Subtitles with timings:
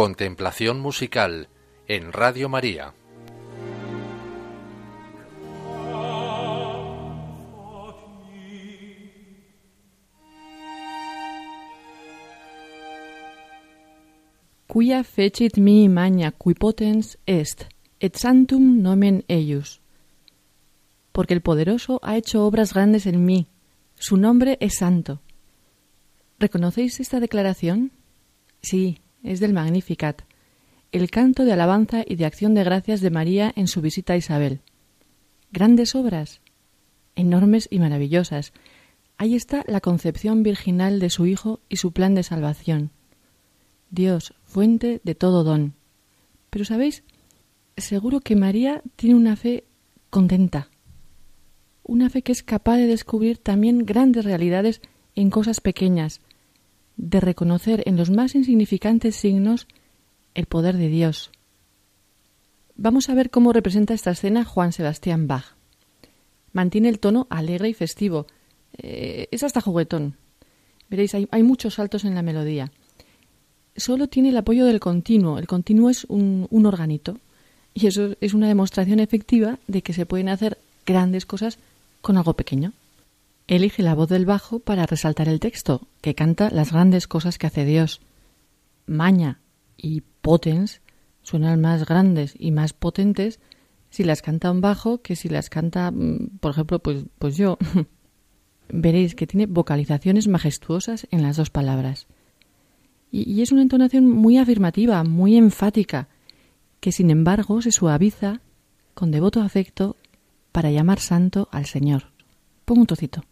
[0.00, 1.50] Contemplación musical
[1.86, 2.94] en Radio María.
[14.66, 17.68] Quia fecit mi magna qui potens est,
[18.00, 19.82] et santum nomen eius.
[21.12, 23.48] Porque el poderoso ha hecho obras grandes en mí,
[23.96, 25.20] su nombre es santo.
[26.38, 27.92] ¿Reconocéis esta declaración?
[28.62, 30.22] Sí, es del Magnificat,
[30.92, 34.16] el canto de alabanza y de acción de gracias de María en su visita a
[34.16, 34.60] Isabel.
[35.52, 36.40] Grandes obras,
[37.14, 38.52] enormes y maravillosas.
[39.16, 42.90] Ahí está la concepción virginal de su Hijo y su plan de salvación.
[43.90, 45.74] Dios, fuente de todo don.
[46.50, 47.04] Pero sabéis,
[47.76, 49.64] seguro que María tiene una fe
[50.10, 50.70] contenta,
[51.82, 54.80] una fe que es capaz de descubrir también grandes realidades
[55.14, 56.20] en cosas pequeñas,
[56.96, 59.66] de reconocer en los más insignificantes signos
[60.34, 61.30] el poder de Dios.
[62.76, 65.54] Vamos a ver cómo representa esta escena Juan Sebastián Bach.
[66.52, 68.26] Mantiene el tono alegre y festivo.
[68.78, 70.16] Eh, es hasta juguetón.
[70.88, 72.72] Veréis, hay, hay, muchos saltos en la melodía.
[73.76, 75.38] Solo tiene el apoyo del continuo.
[75.38, 77.18] El continuo es un, un organito.
[77.74, 81.58] Y eso es una demostración efectiva de que se pueden hacer grandes cosas
[82.00, 82.72] con algo pequeño.
[83.50, 87.48] Elige la voz del bajo para resaltar el texto, que canta las grandes cosas que
[87.48, 88.00] hace Dios.
[88.86, 89.40] Maña
[89.76, 90.82] y potens
[91.24, 93.40] suenan más grandes y más potentes
[93.90, 97.58] si las canta un bajo que si las canta, mm, por ejemplo, pues, pues yo.
[98.68, 102.06] Veréis que tiene vocalizaciones majestuosas en las dos palabras.
[103.10, 106.06] Y, es una entonación muy afirmativa, muy enfática,
[106.78, 108.42] que sin embargo se suaviza
[108.94, 109.96] con devoto afecto
[110.52, 112.12] para llamar santo al Señor.
[112.64, 113.24] Pongo un trocito.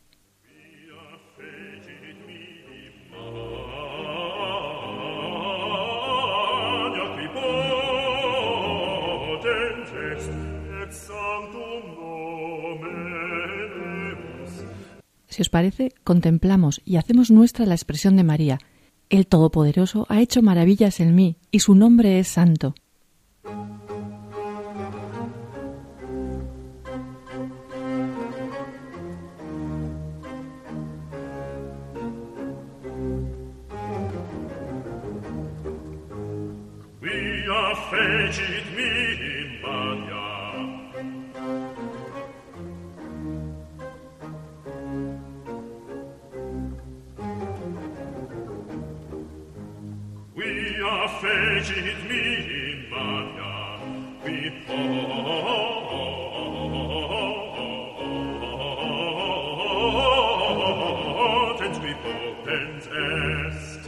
[15.26, 18.58] Si os parece, contemplamos y hacemos nuestra la expresión de María.
[19.08, 22.74] El Todopoderoso ha hecho maravillas en mí, y su nombre es santo.
[37.90, 39.37] fecit
[50.78, 53.82] Quia fecit mi magna
[54.22, 54.98] qui potens
[61.82, 63.82] qui potens est.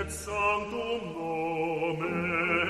[0.00, 2.69] et sanctum nomen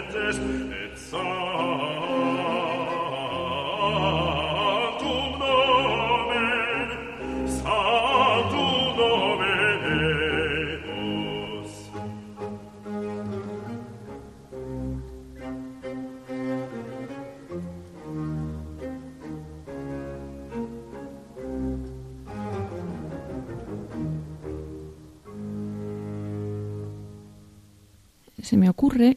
[28.41, 29.15] Se me ocurre,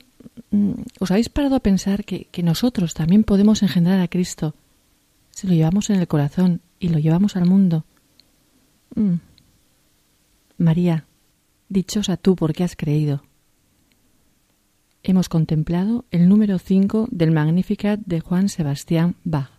[1.01, 4.55] ¿os habéis parado a pensar que, que nosotros también podemos engendrar a Cristo
[5.31, 7.85] si lo llevamos en el corazón y lo llevamos al mundo?
[8.95, 9.15] Mm.
[10.59, 11.07] María,
[11.69, 13.23] dichosa tú porque has creído.
[15.03, 19.54] Hemos contemplado el número 5 del Magnificat de Juan Sebastián Bach.